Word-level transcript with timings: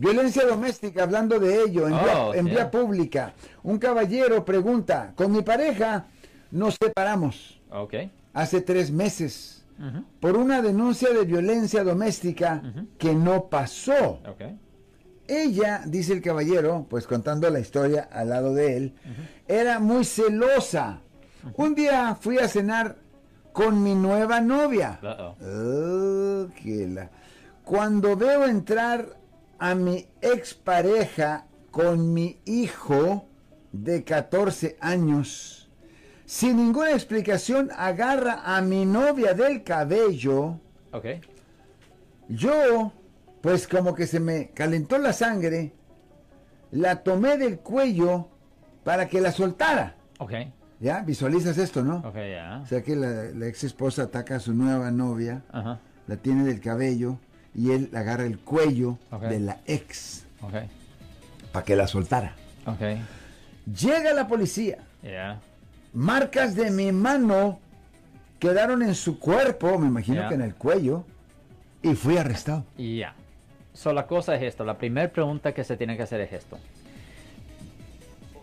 Violencia 0.00 0.46
doméstica, 0.46 1.02
hablando 1.02 1.38
de 1.38 1.62
ello, 1.62 1.86
en, 1.86 1.92
vía, 1.92 2.18
Oh, 2.26 2.34
en 2.34 2.46
vía 2.46 2.70
pública. 2.70 3.34
Un 3.62 3.78
caballero 3.78 4.44
pregunta, 4.46 5.12
con 5.14 5.30
mi 5.30 5.42
pareja 5.42 6.06
nos 6.50 6.76
separamos 6.82 7.60
Ok. 7.70 7.94
hace 8.32 8.62
tres 8.62 8.90
meses 8.90 9.62
por 10.20 10.36
una 10.38 10.62
denuncia 10.62 11.10
de 11.10 11.24
violencia 11.24 11.84
doméstica 11.84 12.62
que 12.98 13.14
no 13.14 13.48
pasó. 13.50 14.20
Ella, 15.28 15.82
dice 15.86 16.14
el 16.14 16.22
caballero, 16.22 16.86
pues 16.88 17.06
contando 17.06 17.48
la 17.50 17.60
historia 17.60 18.08
al 18.10 18.30
lado 18.30 18.54
de 18.54 18.76
él, 18.78 18.94
era 19.46 19.78
muy 19.80 20.04
celosa. 20.04 21.00
Un 21.56 21.74
día 21.74 22.16
fui 22.18 22.38
a 22.38 22.48
cenar 22.48 22.96
con 23.52 23.82
mi 23.82 23.94
nueva 23.94 24.40
novia. 24.40 24.98
Oh, 25.02 26.46
que 26.62 26.86
la- 26.88 27.10
Cuando 27.64 28.16
veo 28.16 28.46
entrar 28.46 29.19
a 29.60 29.74
mi 29.74 30.08
expareja 30.22 31.46
con 31.70 32.12
mi 32.12 32.40
hijo 32.46 33.28
de 33.72 34.02
14 34.02 34.76
años, 34.80 35.70
sin 36.26 36.56
ninguna 36.56 36.90
explicación 36.92 37.70
agarra 37.76 38.42
a 38.56 38.60
mi 38.62 38.84
novia 38.84 39.34
del 39.34 39.62
cabello, 39.62 40.58
Ok. 40.92 41.04
yo, 42.28 42.92
pues 43.42 43.68
como 43.68 43.94
que 43.94 44.06
se 44.06 44.18
me 44.20 44.50
calentó 44.50 44.98
la 44.98 45.12
sangre, 45.12 45.72
la 46.72 47.02
tomé 47.02 47.36
del 47.36 47.58
cuello 47.60 48.28
para 48.84 49.08
que 49.08 49.20
la 49.20 49.32
soltara. 49.32 49.96
Ok. 50.18 50.32
¿Ya? 50.80 51.02
Visualizas 51.02 51.58
esto, 51.58 51.82
¿no? 51.84 51.96
Ok, 51.98 52.14
ya. 52.16 52.60
O 52.62 52.66
sea 52.66 52.82
que 52.82 52.96
la, 52.96 53.24
la 53.34 53.46
ex 53.46 53.64
esposa 53.64 54.04
ataca 54.04 54.36
a 54.36 54.40
su 54.40 54.54
nueva 54.54 54.90
novia, 54.90 55.42
la 56.06 56.16
tiene 56.16 56.44
del 56.44 56.60
cabello 56.60 57.18
y 57.54 57.70
él 57.72 57.90
agarra 57.94 58.24
el 58.24 58.38
cuello 58.38 58.98
de 59.28 59.40
la 59.40 59.58
ex 59.66 60.24
Ok. 60.42 60.54
para 61.52 61.64
que 61.64 61.76
la 61.76 61.86
soltara. 61.86 62.34
Llega 63.66 64.12
la 64.12 64.26
policía, 64.28 64.78
Ya. 65.02 65.40
marcas 65.92 66.54
de 66.54 66.70
mi 66.70 66.92
mano 66.92 67.58
quedaron 68.38 68.82
en 68.82 68.94
su 68.94 69.18
cuerpo, 69.18 69.78
me 69.78 69.86
imagino 69.88 70.28
que 70.28 70.34
en 70.34 70.40
el 70.42 70.54
cuello, 70.54 71.04
y 71.82 71.94
fui 71.94 72.16
arrestado. 72.16 72.64
Ya. 72.78 73.14
So, 73.74 73.92
la 73.92 74.06
cosa 74.06 74.34
es 74.34 74.42
esto. 74.42 74.64
La 74.64 74.76
primera 74.78 75.08
pregunta 75.10 75.52
que 75.52 75.62
se 75.64 75.76
tiene 75.76 75.96
que 75.96 76.02
hacer 76.02 76.20
es 76.20 76.32
esto. 76.32 76.58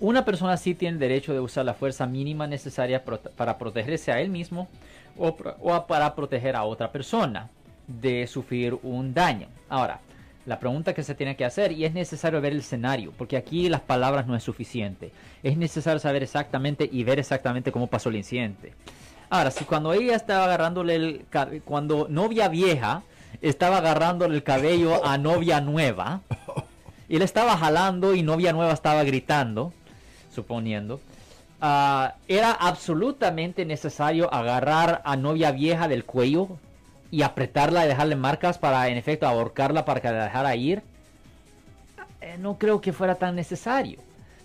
Una 0.00 0.24
persona 0.24 0.56
sí 0.56 0.74
tiene 0.74 0.98
derecho 0.98 1.32
de 1.32 1.40
usar 1.40 1.64
la 1.64 1.74
fuerza 1.74 2.06
mínima 2.06 2.46
necesaria 2.46 3.02
para 3.04 3.58
protegerse 3.58 4.12
a 4.12 4.20
él 4.20 4.28
mismo 4.30 4.68
o, 5.16 5.36
para 5.86 6.14
proteger 6.14 6.54
a 6.54 6.62
otra 6.62 6.92
persona 6.92 7.48
de 7.88 8.26
sufrir 8.26 8.78
un 8.82 9.12
daño. 9.14 9.48
Ahora, 9.68 10.00
la 10.46 10.58
pregunta 10.58 10.94
que 10.94 11.02
se 11.02 11.14
tiene 11.14 11.36
que 11.36 11.44
hacer, 11.44 11.72
y 11.72 11.84
es 11.84 11.92
necesario 11.92 12.40
ver 12.40 12.52
el 12.52 12.60
escenario, 12.60 13.12
porque 13.18 13.36
aquí 13.36 13.68
las 13.68 13.80
palabras 13.80 14.26
no 14.26 14.36
es 14.36 14.42
suficiente. 14.42 15.10
Es 15.42 15.56
necesario 15.56 15.98
saber 15.98 16.22
exactamente 16.22 16.88
y 16.90 17.04
ver 17.04 17.18
exactamente 17.18 17.72
cómo 17.72 17.88
pasó 17.88 18.08
el 18.08 18.16
incidente. 18.16 18.72
Ahora, 19.30 19.50
si 19.50 19.64
cuando 19.64 19.92
ella 19.92 20.16
estaba 20.16 20.44
agarrándole 20.44 20.94
el 20.94 21.26
cuando 21.64 22.06
novia 22.08 22.48
vieja 22.48 23.02
estaba 23.42 23.78
agarrándole 23.78 24.34
el 24.34 24.42
cabello 24.42 25.04
a 25.04 25.18
novia 25.18 25.60
nueva, 25.60 26.22
y 27.08 27.18
le 27.18 27.24
estaba 27.24 27.56
jalando 27.56 28.14
y 28.14 28.22
novia 28.22 28.52
nueva 28.52 28.72
estaba 28.72 29.02
gritando, 29.04 29.72
suponiendo, 30.34 31.00
ah, 31.60 32.14
era 32.26 32.52
absolutamente 32.52 33.64
necesario 33.64 34.32
agarrar 34.32 35.02
a 35.04 35.16
novia 35.16 35.50
vieja 35.50 35.88
del 35.88 36.04
cuello 36.04 36.58
y 37.10 37.22
apretarla 37.22 37.84
y 37.84 37.88
dejarle 37.88 38.16
marcas 38.16 38.58
para, 38.58 38.88
en 38.88 38.96
efecto, 38.96 39.26
ahorcarla 39.26 39.84
para 39.84 40.00
que 40.00 40.10
la 40.10 40.24
dejara 40.24 40.56
ir. 40.56 40.82
Eh, 42.20 42.36
no 42.38 42.58
creo 42.58 42.80
que 42.80 42.92
fuera 42.92 43.14
tan 43.14 43.34
necesario. 43.34 44.00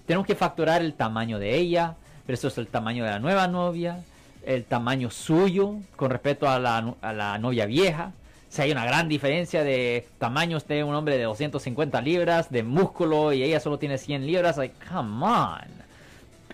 Tenemos 0.05 0.28
que 0.28 0.36
facturar 0.36 0.81
el 0.81 0.94
tamaño 0.94 1.39
de 1.39 1.55
ella, 1.55 1.95
versus 2.28 2.58
el 2.58 2.67
tamaño 2.67 3.03
de 3.03 3.11
la 3.11 3.20
nueva 3.20 3.47
novia, 3.47 4.03
el 4.45 4.66
tamaño 4.66 5.10
suyo 5.10 5.76
con 5.95 6.11
respecto 6.11 6.48
a 6.49 6.60
la, 6.60 6.95
a 7.02 7.14
la 7.14 7.37
novia 7.37 7.65
vieja. 7.65 8.11
Si 8.49 8.61
hay 8.61 8.71
una 8.71 8.86
gran 8.86 9.10
diferencia 9.10 9.64
de 9.64 10.08
tamaño, 10.20 10.58
usted 10.58 10.76
es 10.76 10.83
un 10.83 10.93
hombre 10.93 11.17
de 11.17 11.23
250 11.23 12.02
libras, 12.02 12.52
de 12.52 12.64
músculo, 12.64 13.33
y 13.33 13.43
ella 13.43 13.60
solo 13.60 13.80
tiene 13.80 13.98
100 13.98 14.27
libras, 14.27 14.58
like, 14.58 14.76
come 14.87 15.26
on. 15.26 15.83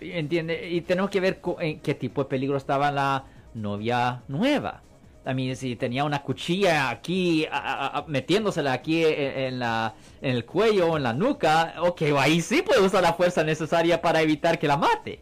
¿Entiende? 0.00 0.70
Y 0.70 0.80
tenemos 0.80 1.10
que 1.10 1.20
ver 1.20 1.40
qué 1.82 1.94
tipo 1.94 2.22
de 2.22 2.30
peligro 2.30 2.56
estaba 2.56 2.90
la 2.90 3.24
novia 3.54 4.22
nueva. 4.28 4.80
A 5.24 5.34
mí, 5.34 5.54
si 5.54 5.76
tenía 5.76 6.04
una 6.04 6.22
cuchilla 6.22 6.88
aquí, 6.88 7.44
a- 7.44 7.58
a- 7.58 7.98
a- 7.98 8.04
metiéndosela 8.06 8.72
aquí 8.72 9.04
en, 9.04 9.12
en 9.38 9.58
la, 9.58 9.92
en 10.22 10.34
el 10.36 10.44
cuello 10.46 10.92
o 10.92 10.96
en 10.96 11.02
la 11.02 11.12
nuca, 11.12 11.74
ok, 11.80 12.02
ahí 12.18 12.40
sí 12.40 12.62
puede 12.62 12.80
usar 12.80 13.02
la 13.02 13.12
fuerza 13.12 13.44
necesaria 13.44 14.00
para 14.00 14.22
evitar 14.22 14.58
que 14.58 14.66
la 14.66 14.76
mate. 14.78 15.20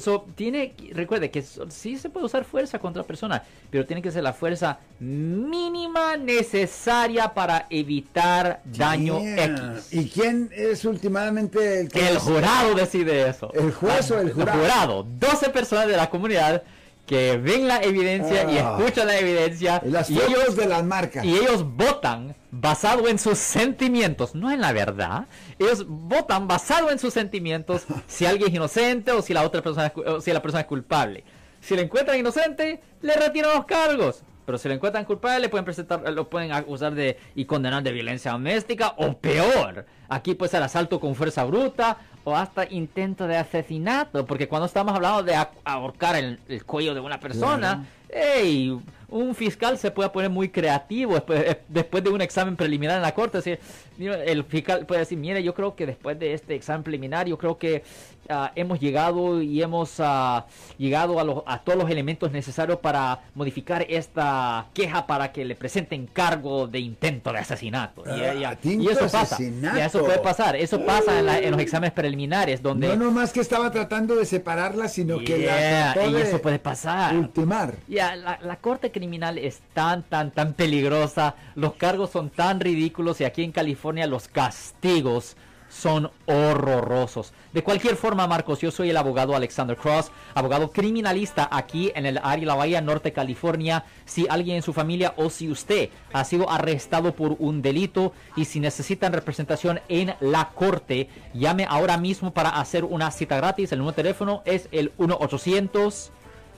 So, 0.00 0.26
tiene, 0.34 0.74
recuerde 0.92 1.30
que 1.30 1.40
so- 1.40 1.70
sí 1.70 1.96
se 1.96 2.10
puede 2.10 2.26
usar 2.26 2.44
fuerza 2.44 2.78
contra 2.78 3.02
persona, 3.04 3.42
pero 3.70 3.86
tiene 3.86 4.02
que 4.02 4.10
ser 4.10 4.22
la 4.22 4.32
fuerza 4.34 4.78
mínima 4.98 6.16
necesaria 6.16 7.32
para 7.32 7.66
evitar 7.70 8.60
daño. 8.64 9.18
X. 9.20 9.92
¿Y 9.92 10.08
quién 10.10 10.50
es 10.54 10.84
últimamente 10.84 11.80
el 11.80 11.88
que 11.88 12.06
El 12.08 12.18
jurado 12.18 12.74
decide 12.74 13.28
eso. 13.28 13.50
¿El 13.54 13.72
juez 13.72 14.10
o 14.10 14.20
el 14.20 14.32
jurado? 14.32 14.58
jurado. 14.60 15.06
12 15.18 15.48
personas 15.50 15.86
de 15.86 15.96
la 15.96 16.10
comunidad 16.10 16.62
que 17.06 17.36
ven 17.36 17.66
la 17.68 17.82
evidencia 17.82 18.50
y 18.50 18.58
Ah. 18.58 18.76
escuchan 18.78 19.06
la 19.08 19.18
evidencia. 19.18 19.82
Las 19.84 20.08
y 20.08 20.18
ellos, 20.20 20.56
de 20.56 20.66
las 20.66 20.84
marcas. 20.84 21.24
y 21.24 21.34
ellos 21.34 21.64
votan 21.64 22.36
basado 22.50 23.08
en 23.08 23.18
sus 23.18 23.38
sentimientos, 23.38 24.34
no 24.34 24.50
en 24.50 24.60
la 24.60 24.72
verdad. 24.72 25.26
Ellos 25.58 25.84
votan 25.88 26.46
basado 26.48 26.90
en 26.90 26.98
sus 26.98 27.12
sentimientos 27.12 27.84
si 28.06 28.24
alguien 28.26 28.48
es 28.50 28.54
inocente 28.54 29.12
o 29.12 29.20
si 29.22 29.34
la 29.34 29.42
otra 29.42 29.62
persona 29.62 29.86
es, 29.88 29.92
o 30.06 30.20
si 30.20 30.32
la 30.32 30.40
persona 30.42 30.60
es 30.62 30.66
culpable. 30.66 31.24
Si 31.60 31.76
le 31.76 31.82
encuentran 31.82 32.18
inocente, 32.18 32.80
le 33.02 33.14
retiran 33.14 33.54
los 33.54 33.64
cargos. 33.66 34.22
Pero 34.44 34.58
si 34.58 34.68
lo 34.68 34.74
encuentran 34.74 35.04
culpable, 35.04 35.48
pueden 35.48 35.64
presentar, 35.64 36.02
lo 36.12 36.28
pueden 36.28 36.52
acusar 36.52 36.94
de 36.94 37.18
y 37.34 37.44
condenar 37.44 37.82
de 37.82 37.92
violencia 37.92 38.32
doméstica 38.32 38.94
o 38.96 39.16
peor. 39.18 39.86
Aquí 40.08 40.34
puede 40.34 40.50
ser 40.50 40.62
asalto 40.62 40.98
con 41.00 41.14
fuerza 41.14 41.44
bruta 41.44 41.98
o 42.24 42.36
hasta 42.36 42.66
intento 42.70 43.26
de 43.26 43.36
asesinato. 43.36 44.26
Porque 44.26 44.48
cuando 44.48 44.66
estamos 44.66 44.94
hablando 44.94 45.22
de 45.22 45.36
ahorcar 45.64 46.16
el, 46.16 46.40
el 46.48 46.64
cuello 46.64 46.94
de 46.94 47.00
una 47.00 47.20
persona, 47.20 47.86
hey, 48.08 48.78
un 49.12 49.34
fiscal 49.34 49.78
se 49.78 49.90
puede 49.90 50.08
poner 50.10 50.30
muy 50.30 50.48
creativo 50.48 51.14
después, 51.14 51.40
eh, 51.46 51.60
después 51.68 52.02
de 52.02 52.10
un 52.10 52.20
examen 52.20 52.56
preliminar 52.56 52.96
en 52.96 53.02
la 53.02 53.14
corte. 53.14 53.38
Decir, 53.38 53.58
el 53.98 54.44
fiscal 54.44 54.86
puede 54.86 55.00
decir, 55.00 55.18
mire, 55.18 55.42
yo 55.42 55.54
creo 55.54 55.76
que 55.76 55.86
después 55.86 56.18
de 56.18 56.32
este 56.34 56.54
examen 56.54 56.82
preliminar, 56.82 57.26
yo 57.26 57.36
creo 57.38 57.58
que 57.58 57.82
ah, 58.28 58.50
hemos 58.54 58.80
llegado 58.80 59.42
y 59.42 59.62
hemos 59.62 59.96
ah, 59.98 60.46
llegado 60.78 61.20
a, 61.20 61.24
los- 61.24 61.42
a 61.46 61.58
todos 61.62 61.78
los 61.78 61.90
elementos 61.90 62.32
necesarios 62.32 62.78
para 62.78 63.20
modificar 63.34 63.84
esta 63.88 64.66
queja 64.74 65.06
para 65.06 65.30
que 65.32 65.44
le 65.44 65.54
presenten 65.54 66.06
cargo 66.06 66.66
de 66.66 66.78
intento 66.80 67.32
de 67.32 67.38
asesinato. 67.38 68.02
Y, 68.06 68.22
Ah, 68.44 68.56
y- 68.62 68.82
y 68.82 68.88
eso 68.88 69.00
pasa. 69.00 69.20
asesinato. 69.36 69.76
Y 69.78 69.80
eso 69.82 70.04
puede 70.04 70.18
pasar. 70.20 70.56
Eso 70.56 70.84
pasa 70.86 71.18
en, 71.18 71.26
la- 71.26 71.38
en 71.38 71.50
los 71.52 71.60
exámenes 71.60 71.92
preliminares 71.92 72.62
donde... 72.62 72.88
No 72.88 72.96
nomás 73.04 73.32
que 73.32 73.40
estaba 73.40 73.70
tratando 73.70 74.16
de 74.16 74.24
separarla, 74.24 74.88
sino 74.88 75.18
que 75.18 75.38
Yeah, 75.42 75.86
la 75.88 75.92
trató 75.94 76.10
y 76.10 76.20
eso 76.22 76.40
puede 76.40 76.58
pasar. 76.58 77.14
ultimar. 77.16 77.74
Ya, 77.88 78.16
la, 78.16 78.38
la 78.42 78.56
corte 78.56 78.90
criminal 79.02 79.36
es 79.36 79.62
tan, 79.74 80.04
tan, 80.04 80.30
tan 80.30 80.52
peligrosa. 80.52 81.34
Los 81.56 81.74
cargos 81.74 82.10
son 82.10 82.30
tan 82.30 82.60
ridículos 82.60 83.20
y 83.20 83.24
aquí 83.24 83.42
en 83.42 83.50
California 83.50 84.06
los 84.06 84.28
castigos 84.28 85.36
son 85.68 86.12
horrorosos. 86.26 87.32
De 87.52 87.64
cualquier 87.64 87.96
forma, 87.96 88.28
Marcos, 88.28 88.60
yo 88.60 88.70
soy 88.70 88.90
el 88.90 88.96
abogado 88.96 89.34
Alexander 89.34 89.76
Cross, 89.76 90.12
abogado 90.34 90.70
criminalista 90.70 91.48
aquí 91.50 91.90
en 91.96 92.06
el 92.06 92.20
área 92.22 92.46
la 92.46 92.54
Bahía 92.54 92.80
Norte, 92.80 93.12
California. 93.12 93.84
Si 94.04 94.28
alguien 94.30 94.56
en 94.56 94.62
su 94.62 94.72
familia 94.72 95.14
o 95.16 95.28
si 95.28 95.50
usted 95.50 95.88
ha 96.12 96.22
sido 96.22 96.48
arrestado 96.48 97.16
por 97.16 97.34
un 97.40 97.60
delito 97.60 98.12
y 98.36 98.44
si 98.44 98.60
necesitan 98.60 99.12
representación 99.12 99.80
en 99.88 100.14
la 100.20 100.50
corte, 100.50 101.08
llame 101.34 101.66
ahora 101.68 101.96
mismo 101.96 102.32
para 102.32 102.50
hacer 102.50 102.84
una 102.84 103.10
cita 103.10 103.36
gratis. 103.38 103.72
El 103.72 103.80
número 103.80 103.96
de 103.96 104.02
teléfono 104.04 104.42
es 104.44 104.68
el 104.70 104.92
1 104.96 105.16
800 105.18 106.12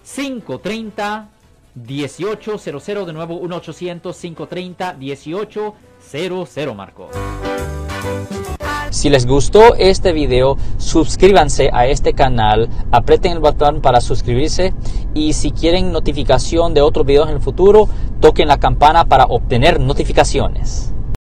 530 0.05 1.31
1800 1.75 3.07
de 3.07 3.13
nuevo 3.13 3.37
1 3.37 3.57
800 3.57 4.17
530 4.17 4.95
1800 4.95 6.75
Marco. 6.75 7.11
Si 8.91 9.11
les 9.11 9.27
gustó 9.27 9.75
este 9.75 10.13
video, 10.13 10.57
suscríbanse 10.79 11.69
a 11.73 11.87
este 11.87 12.13
canal, 12.15 12.69
aprieten 12.93 13.33
el 13.33 13.41
botón 13.41 13.81
para 13.81 14.01
suscribirse 14.01 14.73
y 15.15 15.33
si 15.33 15.51
quieren 15.51 15.91
notificación 15.91 16.75
de 16.75 16.81
otros 16.81 17.05
videos 17.05 17.29
en 17.29 17.35
el 17.35 17.41
futuro, 17.41 17.89
toquen 18.21 18.47
la 18.47 18.59
campana 18.59 19.05
para 19.07 19.25
obtener 19.25 19.81
notificaciones. 19.81 20.95